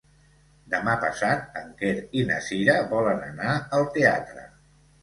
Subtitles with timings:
[0.73, 1.93] Demà passat en Quer
[2.23, 4.53] i na Cira volen anar al teatre.